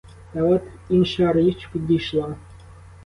Та 0.33 0.43
от 0.43 0.61
інша 0.89 1.33
річ 1.33 1.69
підійшла. 1.73 2.35